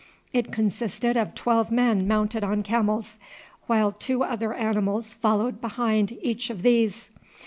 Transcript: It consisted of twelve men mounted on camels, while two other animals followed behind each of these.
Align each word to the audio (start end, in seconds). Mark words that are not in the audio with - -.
It 0.33 0.51
consisted 0.51 1.15
of 1.15 1.35
twelve 1.35 1.69
men 1.69 2.07
mounted 2.07 2.43
on 2.43 2.63
camels, 2.63 3.19
while 3.67 3.91
two 3.91 4.23
other 4.23 4.51
animals 4.51 5.13
followed 5.13 5.61
behind 5.61 6.17
each 6.23 6.49
of 6.49 6.63
these. 6.63 7.11